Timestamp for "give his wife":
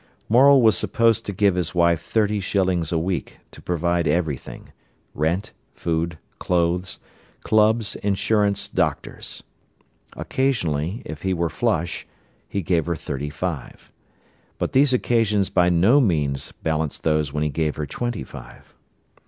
1.31-2.01